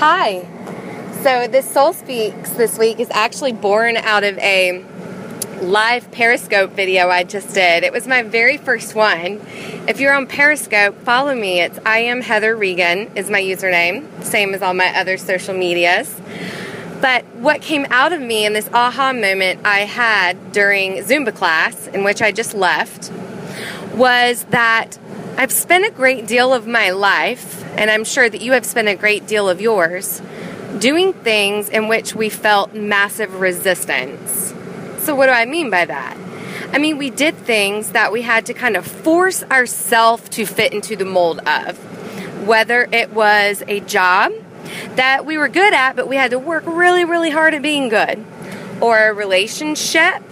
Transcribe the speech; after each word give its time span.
Hi. 0.00 0.46
So, 1.22 1.46
this 1.46 1.70
Soul 1.70 1.92
Speaks 1.92 2.48
this 2.52 2.78
week 2.78 3.00
is 3.00 3.10
actually 3.10 3.52
born 3.52 3.98
out 3.98 4.24
of 4.24 4.38
a 4.38 4.82
live 5.60 6.10
Periscope 6.10 6.70
video 6.70 7.10
I 7.10 7.22
just 7.22 7.52
did. 7.52 7.84
It 7.84 7.92
was 7.92 8.06
my 8.06 8.22
very 8.22 8.56
first 8.56 8.94
one. 8.94 9.42
If 9.86 10.00
you're 10.00 10.14
on 10.14 10.26
Periscope, 10.26 10.96
follow 11.02 11.34
me. 11.34 11.60
It's 11.60 11.78
I 11.84 11.98
am 11.98 12.22
Heather 12.22 12.56
Regan 12.56 13.10
is 13.14 13.28
my 13.28 13.42
username, 13.42 14.24
same 14.24 14.54
as 14.54 14.62
all 14.62 14.72
my 14.72 14.86
other 14.98 15.18
social 15.18 15.52
medias. 15.52 16.18
But 17.02 17.26
what 17.34 17.60
came 17.60 17.84
out 17.90 18.14
of 18.14 18.22
me 18.22 18.46
in 18.46 18.54
this 18.54 18.70
aha 18.72 19.12
moment 19.12 19.60
I 19.66 19.80
had 19.80 20.52
during 20.52 20.94
Zumba 21.02 21.34
class, 21.34 21.88
in 21.88 22.04
which 22.04 22.22
I 22.22 22.32
just 22.32 22.54
left, 22.54 23.12
was 23.94 24.44
that 24.44 24.98
I've 25.36 25.52
spent 25.52 25.84
a 25.84 25.90
great 25.90 26.26
deal 26.26 26.54
of 26.54 26.66
my 26.66 26.88
life, 26.88 27.59
and 27.76 27.90
I'm 27.90 28.04
sure 28.04 28.28
that 28.28 28.40
you 28.40 28.52
have 28.52 28.64
spent 28.66 28.88
a 28.88 28.94
great 28.94 29.26
deal 29.26 29.48
of 29.48 29.60
yours, 29.60 30.20
doing 30.78 31.12
things 31.12 31.68
in 31.68 31.88
which 31.88 32.14
we 32.14 32.28
felt 32.28 32.74
massive 32.74 33.40
resistance. 33.40 34.54
So, 34.98 35.14
what 35.14 35.26
do 35.26 35.32
I 35.32 35.44
mean 35.44 35.70
by 35.70 35.84
that? 35.84 36.16
I 36.72 36.78
mean, 36.78 36.98
we 36.98 37.10
did 37.10 37.36
things 37.36 37.90
that 37.92 38.12
we 38.12 38.22
had 38.22 38.46
to 38.46 38.54
kind 38.54 38.76
of 38.76 38.86
force 38.86 39.42
ourselves 39.44 40.28
to 40.30 40.46
fit 40.46 40.72
into 40.72 40.94
the 40.94 41.04
mold 41.04 41.40
of. 41.40 41.76
Whether 42.46 42.88
it 42.92 43.12
was 43.12 43.62
a 43.66 43.80
job 43.80 44.32
that 44.94 45.26
we 45.26 45.36
were 45.36 45.48
good 45.48 45.74
at, 45.74 45.96
but 45.96 46.08
we 46.08 46.16
had 46.16 46.30
to 46.30 46.38
work 46.38 46.64
really, 46.66 47.04
really 47.04 47.30
hard 47.30 47.54
at 47.54 47.62
being 47.62 47.88
good, 47.88 48.24
or 48.80 49.08
a 49.08 49.12
relationship 49.12 50.22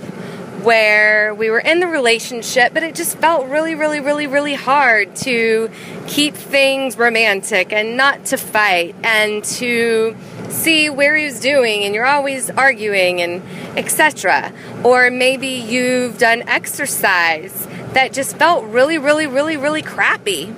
where 0.69 1.35
we 1.35 1.49
were 1.49 1.61
in 1.61 1.81
the 1.81 1.87
relationship, 1.87 2.75
but 2.75 2.83
it 2.83 2.95
just 2.95 3.17
felt 3.17 3.49
really, 3.49 3.75
really, 3.75 4.01
really, 4.01 4.27
really 4.27 4.53
hard 4.53 5.17
to 5.17 5.71
keep 6.07 6.35
things 6.35 6.99
romantic 6.99 7.73
and 7.73 7.97
not 7.97 8.23
to 8.27 8.37
fight 8.37 8.95
and 9.03 9.43
to 9.43 10.15
see 10.51 10.91
where 10.91 11.17
he 11.17 11.25
was 11.25 11.41
doing 11.41 11.85
and 11.85 11.95
you're 11.95 12.05
always 12.05 12.51
arguing 12.51 13.23
and 13.23 13.43
etc. 13.79 14.53
Or 14.85 15.11
maybe 15.11 15.49
you've 15.49 16.19
done 16.19 16.43
exercise 16.43 17.67
that 17.95 18.13
just 18.13 18.37
felt 18.37 18.67
really, 18.67 18.99
really, 18.99 19.27
really, 19.27 19.57
really 19.57 19.81
crappy. 19.81 20.55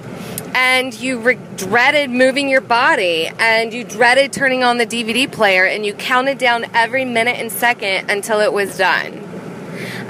And 0.56 0.93
you 0.93 1.21
re- 1.21 1.39
dreaded 1.56 2.11
moving 2.11 2.49
your 2.49 2.61
body 2.61 3.31
and 3.39 3.73
you 3.73 3.84
dreaded 3.84 4.33
turning 4.33 4.65
on 4.65 4.79
the 4.79 4.87
DVD 4.87 5.31
player 5.31 5.65
and 5.65 5.87
you 5.87 5.95
counted 5.95 6.39
down 6.39 6.67
every 6.75 7.05
minute 7.05 7.37
and 7.39 7.53
second 7.53 8.11
until 8.11 8.41
it 8.41 8.53
was 8.53 8.77
done. 8.77 9.30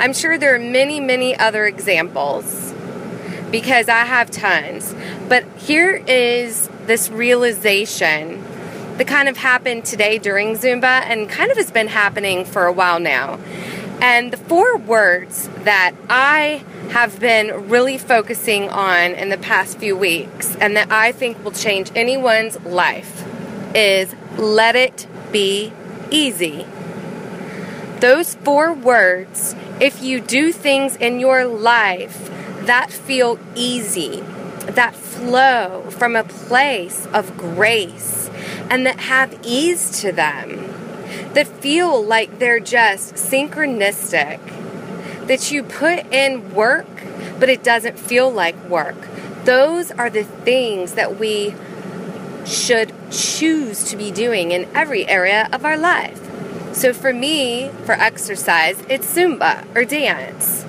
I'm 0.01 0.15
sure 0.15 0.39
there 0.39 0.55
are 0.55 0.59
many, 0.59 0.99
many 0.99 1.37
other 1.37 1.67
examples 1.67 2.73
because 3.51 3.87
I 3.91 4.07
have 4.07 4.31
tons. 4.31 4.95
But 5.29 5.45
here 5.59 6.03
is 6.07 6.71
this 6.87 7.11
realization 7.11 8.43
that 8.97 9.07
kind 9.07 9.29
of 9.29 9.37
happened 9.37 9.85
today 9.85 10.17
during 10.17 10.57
Zumba 10.57 11.03
and 11.03 11.29
kind 11.29 11.51
of 11.51 11.59
has 11.59 11.71
been 11.71 11.89
happening 11.89 12.47
for 12.47 12.65
a 12.65 12.73
while 12.73 12.99
now. 12.99 13.39
And 14.01 14.33
the 14.33 14.39
four 14.39 14.79
words 14.79 15.51
that 15.65 15.93
I 16.09 16.65
have 16.93 17.21
been 17.21 17.69
really 17.69 17.99
focusing 17.99 18.71
on 18.71 19.13
in 19.13 19.29
the 19.29 19.37
past 19.37 19.77
few 19.77 19.95
weeks 19.95 20.57
and 20.57 20.79
that 20.79 20.91
I 20.91 21.13
think 21.13 21.45
will 21.45 21.51
change 21.51 21.91
anyone's 21.95 22.59
life 22.63 23.23
is 23.75 24.15
let 24.39 24.77
it 24.77 25.07
be 25.31 25.75
easy. 26.11 26.65
Those 28.01 28.35
four 28.37 28.73
words, 28.73 29.55
if 29.79 30.03
you 30.03 30.21
do 30.21 30.53
things 30.53 30.97
in 30.97 31.21
your 31.21 31.45
life 31.45 32.31
that 32.63 32.91
feel 32.91 33.39
easy, 33.55 34.23
that 34.61 34.95
flow 34.95 35.85
from 35.91 36.17
a 36.17 36.25
place 36.25 37.07
of 37.13 37.37
grace, 37.37 38.31
and 38.71 38.87
that 38.87 39.01
have 39.01 39.39
ease 39.45 40.01
to 40.01 40.13
them, 40.13 40.73
that 41.35 41.47
feel 41.47 42.03
like 42.03 42.39
they're 42.39 42.59
just 42.59 43.17
synchronistic, 43.17 44.41
that 45.27 45.53
you 45.53 45.63
put 45.63 46.11
in 46.11 46.55
work, 46.55 46.89
but 47.39 47.51
it 47.51 47.63
doesn't 47.63 47.99
feel 47.99 48.31
like 48.31 48.57
work. 48.65 48.97
Those 49.45 49.91
are 49.91 50.09
the 50.09 50.25
things 50.25 50.95
that 50.95 51.21
we 51.21 51.55
should 52.47 52.95
choose 53.11 53.85
to 53.91 53.97
be 53.97 54.11
doing 54.11 54.53
in 54.53 54.67
every 54.75 55.07
area 55.07 55.51
of 55.53 55.67
our 55.67 55.77
life. 55.77 56.30
So 56.73 56.93
for 56.93 57.13
me, 57.13 57.71
for 57.85 57.93
exercise, 57.93 58.81
it's 58.89 59.15
Zumba 59.15 59.67
or 59.75 59.85
dance. 59.85 60.65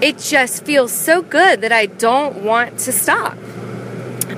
It 0.00 0.18
just 0.18 0.64
feels 0.64 0.92
so 0.92 1.22
good 1.22 1.60
that 1.60 1.72
I 1.72 1.86
don't 1.86 2.42
want 2.44 2.78
to 2.80 2.92
stop. 2.92 3.36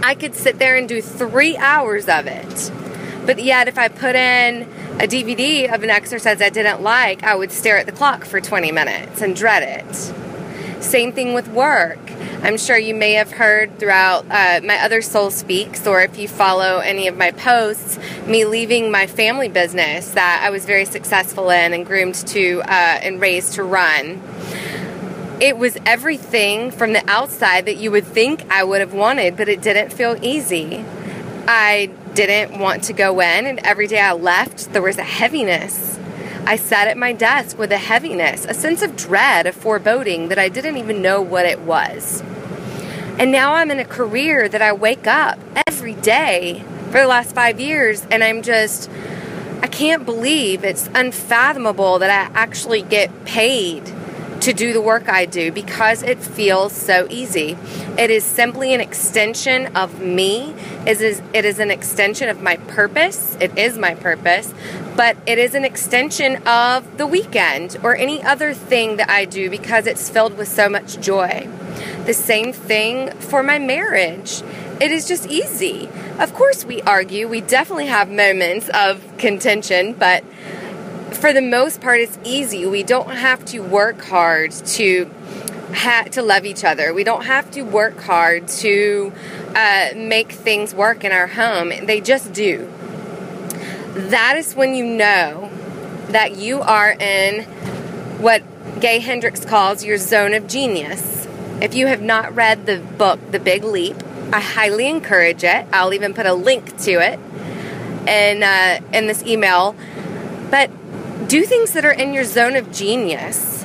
I 0.03 0.15
could 0.15 0.35
sit 0.35 0.59
there 0.59 0.77
and 0.77 0.89
do 0.89 1.01
three 1.01 1.57
hours 1.57 2.09
of 2.09 2.27
it. 2.27 2.73
But 3.25 3.43
yet, 3.43 3.69
if 3.69 3.79
I 3.79 3.89
put 3.89 4.17
in 4.17 4.63
a 4.99 5.07
DVD 5.07 5.73
of 5.73 5.85
an 5.85 5.91
exercise 5.91 6.43
I 6.43 6.49
didn't 6.49 6.83
like, 6.83 7.23
I 7.23 7.37
would 7.37 7.53
stare 7.53 7.79
at 7.79 7.87
the 7.87 7.93
clock 7.93 8.25
for 8.25 8.41
20 8.41 8.73
minutes 8.73 9.23
and 9.23 9.37
dread 9.37 9.63
it. 9.63 10.83
Same 10.83 11.13
thing 11.13 11.35
with 11.35 11.47
work. 11.49 12.01
I'm 12.45 12.59
sure 12.59 12.77
you 12.77 12.97
may 12.97 13.13
have 13.13 13.31
heard 13.31 13.79
throughout 13.79 14.25
uh, 14.29 14.61
my 14.65 14.79
other 14.83 15.01
Soul 15.01 15.31
Speaks, 15.31 15.87
or 15.87 16.03
if 16.03 16.19
you 16.19 16.27
follow 16.27 16.79
any 16.79 17.07
of 17.07 17.17
my 17.17 17.31
posts, 17.31 18.01
me 18.27 18.45
leaving 18.45 18.91
my 18.91 19.07
family 19.07 19.49
business 19.49 20.11
that 20.11 20.43
I 20.45 20.51
was 20.51 20.65
very 20.65 20.85
successful 20.85 21.51
in 21.51 21.73
and 21.73 21.87
groomed 21.87 22.17
to 22.17 22.61
uh, 22.63 22.99
and 23.01 23.21
raised 23.21 23.53
to 23.55 23.63
run. 23.63 24.21
It 25.41 25.57
was 25.57 25.79
everything 25.87 26.73
from 26.73 26.95
the 26.95 27.09
outside 27.09 27.67
that 27.67 27.77
you 27.77 27.93
would 27.93 28.07
think 28.07 28.45
I 28.51 28.65
would 28.65 28.81
have 28.81 28.93
wanted, 28.93 29.37
but 29.37 29.49
it 29.49 29.63
didn't 29.63 29.93
feel 29.93 30.19
easy. 30.21 30.85
I 31.47 31.91
didn't 32.15 32.59
want 32.59 32.83
to 32.85 32.93
go 32.93 33.21
in, 33.21 33.47
and 33.47 33.61
every 33.61 33.87
day 33.87 34.01
I 34.01 34.15
left, 34.15 34.73
there 34.73 34.83
was 34.83 34.99
a 34.99 35.05
heaviness. 35.05 35.97
I 36.45 36.57
sat 36.57 36.89
at 36.89 36.99
my 36.99 37.13
desk 37.13 37.57
with 37.57 37.71
a 37.71 37.79
heaviness, 37.79 38.45
a 38.47 38.55
sense 38.55 38.83
of 38.83 38.97
dread, 38.97 39.47
a 39.47 39.53
foreboding 39.53 40.29
that 40.29 40.39
I 40.39 40.49
didn't 40.49 40.77
even 40.77 41.01
know 41.01 41.23
what 41.23 41.47
it 41.47 41.61
was. 41.61 42.21
And 43.19 43.31
now 43.31 43.55
I'm 43.55 43.71
in 43.71 43.79
a 43.79 43.85
career 43.85 44.49
that 44.49 44.61
I 44.61 44.73
wake 44.73 45.07
up 45.07 45.39
every 45.69 45.95
day 45.95 46.65
for 46.87 47.01
the 47.01 47.07
last 47.07 47.33
five 47.33 47.61
years, 47.61 48.05
and 48.11 48.25
I'm 48.25 48.43
just, 48.43 48.91
I 49.63 49.69
can't 49.69 50.05
believe 50.05 50.65
it's 50.65 50.91
unfathomable 50.95 52.01
that 52.01 52.11
I 52.11 52.33
actually 52.37 52.83
get 52.83 53.25
paid 53.25 53.87
to 54.43 54.53
do 54.53 54.73
the 54.73 54.81
work 54.81 55.09
I 55.09 55.25
do 55.25 55.53
because 55.53 56.03
it 56.03 56.19
feels 56.19 56.73
so 56.73 57.07
easy. 57.09 57.57
It 57.97 58.11
is 58.11 58.25
simply 58.25 58.75
an 58.75 58.81
extension 58.81 59.77
of 59.77 60.01
me. 60.01 60.53
It 60.85 61.01
is, 61.01 61.23
it 61.33 61.45
is 61.45 61.61
an 61.61 61.71
extension 61.71 62.29
of 62.29 62.43
my 62.43 62.57
purpose. 62.57 63.37
It 63.41 63.57
is 63.57 63.79
my 63.79 63.95
purpose, 63.95 64.53
but 64.97 65.17
it 65.27 65.39
is 65.39 65.55
an 65.55 65.65
extension 65.65 66.43
of 66.45 66.99
the 66.99 67.07
weekend 67.07 67.77
or 67.85 67.97
any 67.97 68.21
other 68.21 68.53
thing 68.53 68.97
that 68.97 69.09
I 69.09 69.27
do 69.27 69.49
because 69.49 69.87
it's 69.87 70.11
filled 70.11 70.37
with 70.37 70.49
so 70.49 70.69
much 70.69 70.99
joy. 70.99 71.49
The 72.07 72.15
same 72.15 72.53
thing 72.53 73.13
for 73.13 73.45
my 73.45 73.61
marriage. 73.61 74.43
It 74.81 74.91
is 74.91 75.07
just 75.07 75.31
easy. 75.31 75.89
Of 76.19 76.35
course, 76.35 76.65
we 76.65 76.83
argue. 76.83 77.29
We 77.29 77.43
definitely 77.43 77.87
have 77.87 78.11
moments 78.11 78.69
of 78.75 79.19
contention, 79.19 79.93
but 79.93 80.25
for 81.17 81.33
the 81.33 81.43
most 81.43 81.81
part, 81.81 82.01
it's 82.01 82.19
easy. 82.25 82.67
We 82.67 82.83
don't 82.83 83.11
have 83.11 83.45
to 83.47 83.61
work 83.61 84.03
hard 84.03 84.53
to 84.53 85.11
ha- 85.75 86.07
to 86.13 86.23
love 86.23 86.45
each 86.45 86.65
other. 86.65 86.93
We 86.95 87.05
don't 87.05 87.25
have 87.25 87.51
to 87.53 87.63
work 87.63 88.01
hard 88.01 88.49
to 88.49 89.13
uh, 89.55 89.89
make 89.97 90.33
things 90.33 90.75
work 90.75 91.05
in 91.05 91.13
our 91.13 91.27
home. 91.27 91.73
They 91.87 92.01
just 92.01 92.33
do. 92.33 92.71
That 93.95 94.37
is 94.37 94.55
when 94.55 94.75
you 94.75 94.87
know 94.87 95.51
that 96.09 96.37
you 96.37 96.61
are 96.61 96.93
in 96.93 97.45
what 98.21 98.43
Gay 98.81 98.99
Hendricks 98.99 99.45
calls 99.45 99.85
your 99.85 99.99
zone 99.99 100.35
of 100.35 100.47
genius. 100.47 101.27
If 101.61 101.75
you 101.75 101.87
have 101.87 102.03
not 102.03 102.35
read 102.35 102.67
the 102.67 102.79
book 102.79 103.21
The 103.31 103.39
Big 103.39 103.65
Leap, 103.65 103.97
I 104.33 104.41
highly 104.41 104.89
encourage 104.89 105.45
it. 105.45 105.67
I'll 105.73 105.93
even 105.93 106.15
put 106.15 106.27
a 106.27 106.33
link 106.33 106.77
to 106.83 106.93
it 106.93 107.21
in 108.09 108.43
uh, 108.43 108.81
in 108.93 109.07
this 109.07 109.23
email. 109.25 109.77
But 110.51 110.71
do 111.33 111.47
things 111.47 111.73
that 111.73 111.83
are 111.83 111.93
in 111.93 112.13
your 112.13 112.25
zone 112.25 112.57
of 112.57 112.71
genius, 112.71 113.65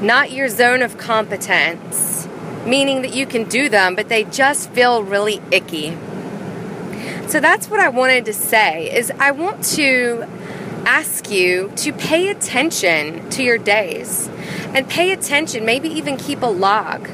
not 0.00 0.32
your 0.32 0.48
zone 0.48 0.80
of 0.80 0.96
competence, 0.96 2.26
meaning 2.64 3.02
that 3.02 3.14
you 3.14 3.26
can 3.26 3.44
do 3.44 3.68
them, 3.68 3.94
but 3.94 4.08
they 4.08 4.24
just 4.24 4.70
feel 4.70 5.02
really 5.02 5.38
icky. 5.50 5.94
So 7.28 7.38
that's 7.38 7.68
what 7.68 7.80
I 7.80 7.90
wanted 7.90 8.24
to 8.24 8.32
say 8.32 8.90
is 8.96 9.12
I 9.18 9.32
want 9.32 9.62
to 9.74 10.26
ask 10.86 11.30
you 11.30 11.70
to 11.76 11.92
pay 11.92 12.30
attention 12.30 13.28
to 13.28 13.42
your 13.42 13.58
days 13.58 14.30
and 14.72 14.88
pay 14.88 15.12
attention, 15.12 15.66
maybe 15.66 15.90
even 15.90 16.16
keep 16.16 16.40
a 16.40 16.46
log 16.46 17.10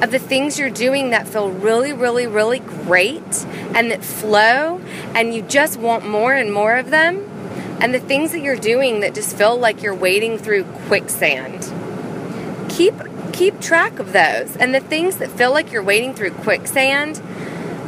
of 0.00 0.12
the 0.12 0.20
things 0.20 0.60
you're 0.60 0.70
doing 0.70 1.10
that 1.10 1.26
feel 1.26 1.50
really, 1.50 1.92
really, 1.92 2.28
really 2.28 2.60
great 2.60 3.44
and 3.74 3.90
that 3.90 4.04
flow, 4.04 4.80
and 5.12 5.34
you 5.34 5.42
just 5.42 5.76
want 5.76 6.06
more 6.06 6.34
and 6.34 6.52
more 6.52 6.76
of 6.76 6.90
them 6.90 7.33
and 7.80 7.94
the 7.94 8.00
things 8.00 8.32
that 8.32 8.40
you're 8.40 8.56
doing 8.56 9.00
that 9.00 9.14
just 9.14 9.36
feel 9.36 9.56
like 9.56 9.82
you're 9.82 9.94
wading 9.94 10.38
through 10.38 10.64
quicksand. 10.86 11.72
Keep 12.70 12.94
keep 13.32 13.60
track 13.60 13.98
of 13.98 14.12
those. 14.12 14.56
And 14.56 14.74
the 14.74 14.80
things 14.80 15.16
that 15.16 15.30
feel 15.30 15.52
like 15.52 15.72
you're 15.72 15.82
wading 15.82 16.14
through 16.14 16.30
quicksand, 16.30 17.20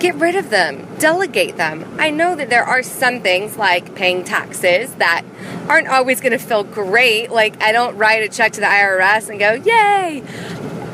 get 0.01 0.15
rid 0.17 0.35
of 0.35 0.51
them, 0.51 0.87
delegate 0.99 1.57
them. 1.57 1.97
I 1.99 2.11
know 2.11 2.35
that 2.35 2.51
there 2.51 2.65
are 2.65 2.83
some 2.83 3.21
things 3.21 3.57
like 3.57 3.95
paying 3.95 4.25
taxes 4.25 4.95
that 4.97 5.25
aren't 5.69 5.89
always 5.89 6.21
going 6.21 6.33
to 6.33 6.39
feel 6.39 6.65
great. 6.65 7.31
Like, 7.31 7.63
I 7.63 7.73
don't 7.73 7.97
write 7.97 8.23
a 8.23 8.29
check 8.29 8.53
to 8.53 8.61
the 8.61 8.67
IRS 8.67 9.29
and 9.29 9.39
go, 9.39 9.53
yay! 9.53 10.23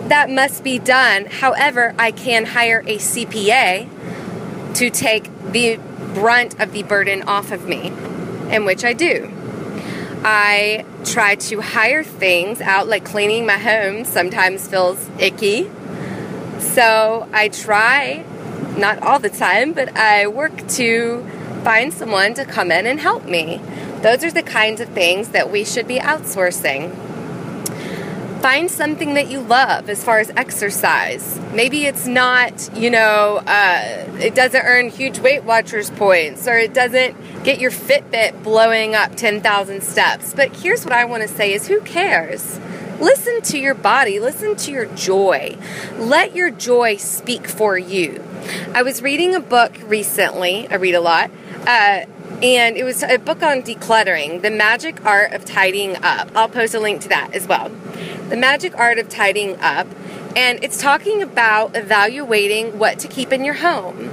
That 0.09 0.29
must 0.29 0.63
be 0.63 0.79
done. 0.79 1.27
However, 1.27 1.95
I 1.99 2.11
can 2.11 2.45
hire 2.45 2.81
a 2.81 2.99
CPA 2.99 3.89
to 4.75 4.91
take 4.91 5.31
the 5.53 5.79
brunt 6.15 6.61
of 6.61 6.73
the 6.73 6.83
burden 6.83 7.23
off 7.23 7.53
of 7.53 7.67
me, 7.67 7.91
in 8.53 8.65
which 8.65 8.85
I 8.85 8.93
do. 8.93 9.31
I 10.25 10.85
try 11.05 11.35
to 11.35 11.61
hire 11.61 12.05
things 12.05 12.61
out, 12.61 12.87
like 12.87 13.05
cleaning 13.05 13.45
my 13.45 13.59
home 13.59 14.05
sometimes 14.05 14.69
feels 14.69 15.09
icky. 15.19 15.69
So 16.61 17.29
I 17.33 17.49
try, 17.49 18.25
not 18.77 19.03
all 19.03 19.19
the 19.19 19.31
time, 19.31 19.73
but 19.73 19.97
I 19.97 20.29
work 20.29 20.69
to 20.69 21.27
find 21.65 21.93
someone 21.93 22.35
to 22.35 22.45
come 22.45 22.71
in 22.71 22.87
and 22.87 23.01
help 23.01 23.25
me. 23.25 23.61
Those 24.03 24.23
are 24.25 24.31
the 24.31 24.43
kinds 24.43 24.81
of 24.81 24.89
things 24.91 25.31
that 25.31 25.51
we 25.51 25.65
should 25.65 25.89
be 25.89 25.99
outsourcing. 25.99 26.97
Find 28.43 28.69
something 28.69 29.15
that 29.15 29.31
you 29.31 29.41
love 29.41 29.89
as 29.89 30.03
far 30.03 30.19
as 30.19 30.31
exercise. 30.31 31.39
Maybe 31.55 31.87
it's 31.87 32.09
not, 32.09 32.77
you 32.77 32.91
know, 32.91 33.41
uh, 33.47 34.09
it 34.19 34.35
doesn't 34.35 34.61
earn 34.61 34.89
huge 34.89 35.21
Weight 35.21 35.45
Watchers 35.45 35.91
points 35.91 36.49
or 36.49 36.59
it 36.59 36.75
doesn't 36.75 37.45
get 37.45 37.61
your 37.61 37.71
Fitbit 37.71 38.43
blowing 38.43 38.97
up 38.97 39.15
10,000 39.15 39.81
steps. 39.85 40.35
But 40.35 40.57
here's 40.57 40.83
what 40.83 40.93
I 40.93 41.05
want 41.05 41.23
to 41.23 41.29
say 41.29 41.53
is 41.53 41.69
who 41.69 41.83
cares? 41.83 42.59
Listen 42.99 43.43
to 43.43 43.61
your 43.61 43.75
body, 43.75 44.19
listen 44.19 44.57
to 44.57 44.73
your 44.73 44.87
joy. 44.87 45.57
Let 45.97 46.35
your 46.35 46.51
joy 46.51 46.97
speak 46.97 47.47
for 47.47 47.79
you. 47.79 48.25
I 48.75 48.83
was 48.83 49.03
reading 49.03 49.37
a 49.37 49.41
book 49.41 49.73
recently, 49.85 50.69
I 50.69 50.75
read 50.75 50.97
a 50.97 51.01
lot, 51.01 51.31
uh, 51.65 52.07
and 52.43 52.77
it 52.77 52.83
was 52.83 53.05
a 53.05 53.19
book 53.19 53.41
on 53.45 53.63
decluttering, 53.63 54.43
the 54.43 54.51
magic 54.51 55.05
art 55.07 55.33
of 55.33 55.45
tidying 55.45 55.97
up. 56.03 56.29
I'll 56.35 56.49
post 56.49 56.75
a 56.75 56.81
link 56.81 57.03
to 57.03 57.09
that 57.11 57.35
as 57.35 57.47
well. 57.47 57.71
The 58.33 58.39
magic 58.39 58.75
art 58.79 58.99
of 58.99 59.11
tidying 59.11 59.61
up, 59.61 59.87
and 60.35 60.65
it's 60.65 60.81
talking 60.81 61.21
about 61.21 61.77
evaluating 61.77 62.79
what 62.79 62.99
to 63.01 63.07
keep 63.07 63.31
in 63.31 63.45
your 63.45 63.53
home 63.53 64.09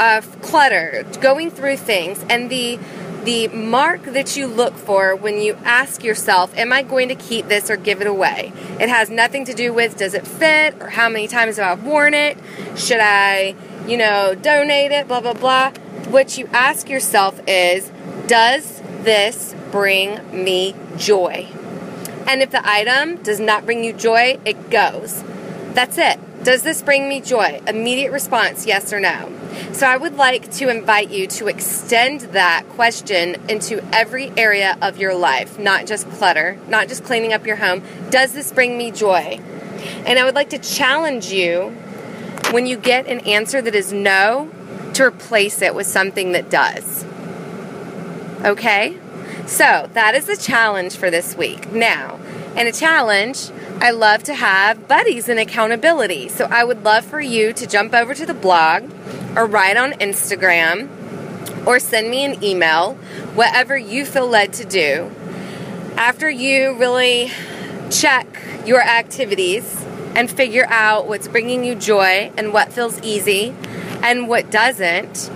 of 0.00 0.42
clutter, 0.42 1.06
going 1.20 1.48
through 1.48 1.76
things, 1.76 2.24
and 2.28 2.50
the 2.50 2.80
the 3.22 3.46
mark 3.46 4.02
that 4.02 4.36
you 4.36 4.48
look 4.48 4.74
for 4.74 5.14
when 5.14 5.40
you 5.40 5.56
ask 5.64 6.02
yourself, 6.02 6.52
Am 6.58 6.72
I 6.72 6.82
going 6.82 7.08
to 7.10 7.14
keep 7.14 7.46
this 7.46 7.70
or 7.70 7.76
give 7.76 8.00
it 8.00 8.08
away? 8.08 8.52
It 8.80 8.88
has 8.88 9.08
nothing 9.08 9.44
to 9.44 9.54
do 9.54 9.72
with 9.72 9.96
does 9.96 10.14
it 10.14 10.26
fit 10.26 10.74
or 10.82 10.88
how 10.88 11.08
many 11.08 11.28
times 11.28 11.58
have 11.58 11.78
I 11.78 11.80
worn 11.80 12.14
it? 12.14 12.36
Should 12.74 12.98
I, 13.00 13.54
you 13.86 13.96
know, 13.96 14.34
donate 14.34 14.90
it? 14.90 15.06
Blah, 15.06 15.20
blah, 15.20 15.34
blah. 15.34 15.70
What 16.10 16.36
you 16.36 16.48
ask 16.52 16.88
yourself 16.88 17.40
is 17.46 17.92
Does 18.26 18.82
this 19.04 19.54
bring 19.70 20.18
me 20.44 20.74
joy? 20.96 21.48
And 22.26 22.42
if 22.42 22.50
the 22.50 22.66
item 22.68 23.22
does 23.22 23.40
not 23.40 23.64
bring 23.64 23.84
you 23.84 23.92
joy, 23.92 24.38
it 24.44 24.70
goes. 24.70 25.22
That's 25.74 25.98
it. 25.98 26.18
Does 26.44 26.62
this 26.62 26.82
bring 26.82 27.08
me 27.08 27.20
joy? 27.20 27.60
Immediate 27.66 28.10
response, 28.10 28.66
yes 28.66 28.92
or 28.92 29.00
no. 29.00 29.30
So 29.72 29.86
I 29.86 29.96
would 29.96 30.16
like 30.16 30.50
to 30.52 30.68
invite 30.68 31.10
you 31.10 31.26
to 31.28 31.46
extend 31.46 32.22
that 32.32 32.68
question 32.70 33.36
into 33.48 33.82
every 33.94 34.32
area 34.36 34.76
of 34.82 34.98
your 34.98 35.14
life, 35.14 35.58
not 35.58 35.86
just 35.86 36.08
clutter, 36.10 36.58
not 36.68 36.88
just 36.88 37.04
cleaning 37.04 37.32
up 37.32 37.46
your 37.46 37.56
home. 37.56 37.82
Does 38.10 38.32
this 38.32 38.50
bring 38.50 38.76
me 38.76 38.90
joy? 38.90 39.40
And 40.04 40.18
I 40.18 40.24
would 40.24 40.34
like 40.34 40.50
to 40.50 40.58
challenge 40.58 41.26
you 41.26 41.68
when 42.50 42.66
you 42.66 42.76
get 42.76 43.06
an 43.06 43.20
answer 43.20 43.62
that 43.62 43.74
is 43.74 43.92
no, 43.92 44.50
to 44.94 45.04
replace 45.04 45.62
it 45.62 45.74
with 45.74 45.86
something 45.86 46.32
that 46.32 46.50
does. 46.50 47.04
Okay? 48.44 48.98
So 49.46 49.88
that 49.92 50.14
is 50.14 50.26
the 50.26 50.36
challenge 50.36 50.96
for 50.96 51.10
this 51.10 51.36
week. 51.36 51.72
Now, 51.72 52.18
in 52.56 52.66
a 52.66 52.72
challenge, 52.72 53.50
I 53.80 53.90
love 53.90 54.22
to 54.24 54.34
have 54.34 54.86
buddies 54.86 55.28
and 55.28 55.40
accountability. 55.40 56.28
So 56.28 56.44
I 56.44 56.64
would 56.64 56.84
love 56.84 57.04
for 57.04 57.20
you 57.20 57.52
to 57.54 57.66
jump 57.66 57.94
over 57.94 58.14
to 58.14 58.24
the 58.24 58.34
blog 58.34 58.90
or 59.36 59.46
write 59.46 59.76
on 59.76 59.92
Instagram 59.94 60.88
or 61.66 61.80
send 61.80 62.10
me 62.10 62.24
an 62.24 62.42
email, 62.44 62.94
whatever 63.34 63.76
you 63.76 64.04
feel 64.04 64.26
led 64.26 64.52
to 64.54 64.64
do. 64.64 65.10
After 65.96 66.28
you 66.30 66.76
really 66.78 67.30
check 67.90 68.26
your 68.64 68.80
activities 68.80 69.84
and 70.14 70.30
figure 70.30 70.66
out 70.68 71.06
what's 71.06 71.28
bringing 71.28 71.64
you 71.64 71.74
joy 71.74 72.30
and 72.36 72.52
what 72.52 72.72
feels 72.72 73.00
easy 73.02 73.54
and 74.02 74.28
what 74.28 74.50
doesn't, 74.50 75.30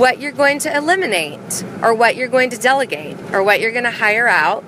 what 0.00 0.18
you're 0.18 0.32
going 0.32 0.58
to 0.58 0.74
eliminate 0.74 1.62
or 1.82 1.92
what 1.92 2.16
you're 2.16 2.26
going 2.26 2.48
to 2.48 2.56
delegate 2.56 3.18
or 3.34 3.42
what 3.42 3.60
you're 3.60 3.70
going 3.70 3.84
to 3.84 3.90
hire 3.90 4.26
out 4.26 4.64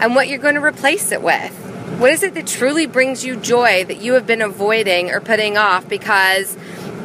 and 0.00 0.14
what 0.14 0.28
you're 0.28 0.38
going 0.38 0.54
to 0.54 0.62
replace 0.62 1.10
it 1.10 1.20
with. 1.20 1.52
What 1.98 2.12
is 2.12 2.22
it 2.22 2.34
that 2.34 2.46
truly 2.46 2.86
brings 2.86 3.24
you 3.24 3.34
joy 3.34 3.82
that 3.82 4.00
you 4.00 4.12
have 4.12 4.28
been 4.28 4.40
avoiding 4.40 5.10
or 5.10 5.20
putting 5.20 5.56
off 5.56 5.88
because 5.88 6.56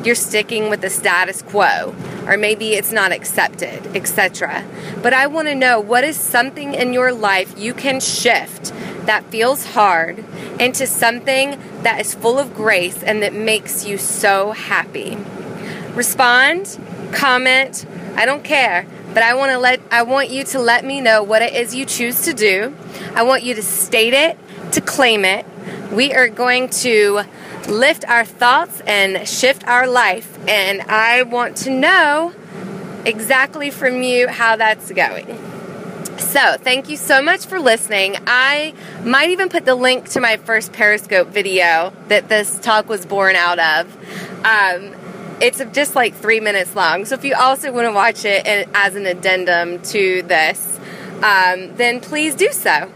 you're 0.04 0.14
sticking 0.14 0.70
with 0.70 0.82
the 0.82 0.92
status 0.92 1.42
quo? 1.42 1.96
Or 2.28 2.38
maybe 2.38 2.74
it's 2.74 2.92
not 2.92 3.12
accepted, 3.12 3.96
etc. 3.96 4.64
But 5.02 5.14
I 5.14 5.26
want 5.26 5.48
to 5.48 5.56
know 5.56 5.80
what 5.80 6.04
is 6.04 6.18
something 6.18 6.76
in 6.76 6.94
your 6.94 7.12
life 7.12 7.58
you 7.58 7.74
can 7.74 8.00
shift 8.00 8.72
that 9.08 9.24
feels 9.32 9.66
hard 9.66 10.24
into 10.60 10.86
something 10.86 11.60
that 11.82 12.00
is 12.00 12.14
full 12.14 12.38
of 12.38 12.54
grace 12.54 13.02
and 13.02 13.24
that 13.24 13.34
makes 13.34 13.88
you 13.88 13.98
so 13.98 14.52
happy. 14.52 15.18
Respond, 15.96 16.80
comment, 17.12 17.86
I 18.16 18.26
don't 18.26 18.44
care, 18.44 18.86
but 19.14 19.24
I 19.24 19.34
want 19.36 19.52
to 19.52 19.58
let 19.58 19.82
I 19.92 20.04
want 20.04 20.30
you 20.30 20.44
to 20.46 20.60
let 20.60 20.86
me 20.86 21.02
know 21.02 21.24
what 21.24 21.42
it 21.42 21.54
is 21.54 21.76
you 21.76 21.86
choose 21.86 22.22
to 22.22 22.34
do. 22.34 22.76
I 23.16 23.24
want 23.24 23.44
you 23.44 23.56
to 23.56 23.64
state 23.64 24.14
it 24.14 24.38
to 24.74 24.82
claim 24.82 25.26
it. 25.26 25.46
We 25.92 26.14
are 26.14 26.28
going 26.28 26.70
to 26.70 27.24
lift 27.68 28.06
our 28.06 28.26
thoughts 28.26 28.82
and 28.82 29.28
shift 29.28 29.68
our 29.68 29.88
life. 29.88 30.38
And 30.48 30.82
I 30.82 31.24
want 31.24 31.58
to 31.58 31.70
know 31.70 32.34
exactly 33.06 33.70
from 33.70 34.02
you 34.02 34.28
how 34.28 34.56
that's 34.56 34.92
going. 34.92 35.28
So, 36.18 36.56
thank 36.58 36.90
you 36.90 36.98
so 36.98 37.22
much 37.22 37.46
for 37.46 37.60
listening. 37.60 38.16
I 38.28 38.74
might 39.04 39.32
even 39.32 39.50
put 39.50 39.66
the 39.66 39.76
link 39.76 40.10
to 40.10 40.22
my 40.22 40.38
first 40.38 40.72
Periscope 40.72 41.28
video 41.30 41.92
that 42.08 42.30
this 42.30 42.60
talk 42.60 42.88
was 42.88 43.06
born 43.06 43.36
out 43.36 43.60
of. 43.60 43.96
Um, 44.46 44.96
it's 45.42 45.64
just 45.74 45.96
like 45.96 46.14
three 46.14 46.40
minutes 46.40 46.76
long. 46.76 47.06
So, 47.06 47.16
if 47.16 47.26
you 47.26 47.36
also 47.36 47.72
want 47.72 47.88
to 47.88 47.94
watch 47.94 48.26
it 48.26 48.46
as 48.74 48.96
an 48.96 49.06
addendum 49.06 49.82
to 49.84 50.22
this, 50.24 50.80
um, 51.24 51.76
then 51.76 52.00
please 52.00 52.36
do 52.36 52.52
so 52.52 52.92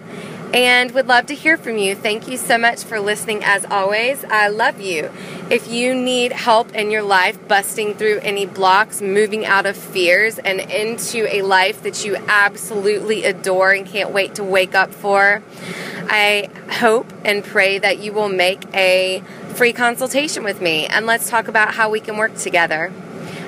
and 0.54 0.92
would 0.92 1.08
love 1.08 1.26
to 1.26 1.36
hear 1.36 1.58
from 1.58 1.78
you. 1.78 1.96
Thank 1.96 2.30
you 2.30 2.38
so 2.38 2.58
much 2.58 2.84
for 2.84 3.00
listening 3.00 3.44
as 3.44 3.66
always. 3.66 4.24
I 4.24 4.48
love 4.48 4.80
you. 4.80 5.12
If 5.50 5.68
you 5.68 5.94
need 5.94 6.32
help 6.32 6.74
in 6.74 6.92
your 6.92 7.04
life 7.04 7.46
busting 7.48 7.96
through 7.96 8.20
any 8.20 8.46
blocks, 8.46 9.02
moving 9.02 9.46
out 9.46 9.66
of 9.66 9.76
fears 9.76 10.40
and 10.40 10.60
into 10.60 11.28
a 11.34 11.42
life 11.42 11.84
that 11.84 12.06
you 12.06 12.16
absolutely 12.28 13.26
adore 13.26 13.74
and 13.74 13.86
can't 13.86 14.12
wait 14.12 14.36
to 14.36 14.44
wake 14.44 14.76
up 14.76 14.94
for, 14.94 15.44
I 16.08 16.50
hope 16.70 17.12
and 17.26 17.44
pray 17.44 17.78
that 17.78 18.00
you 18.00 18.14
will 18.14 18.30
make 18.30 18.64
a 18.74 19.24
free 19.56 19.74
consultation 19.74 20.44
with 20.44 20.62
me 20.62 20.86
and 20.88 21.06
let's 21.06 21.30
talk 21.30 21.48
about 21.48 21.74
how 21.74 21.90
we 21.90 22.00
can 22.00 22.18
work 22.18 22.36
together. 22.36 22.92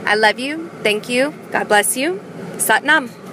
I 0.05 0.15
love 0.15 0.39
you. 0.39 0.69
Thank 0.81 1.09
you. 1.09 1.33
God 1.51 1.67
bless 1.67 1.97
you. 1.97 2.21
Satnam. 2.55 3.26